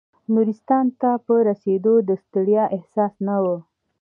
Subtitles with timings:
[0.33, 3.45] نورستان ته په رسېدو د ستړیا احساس نه و.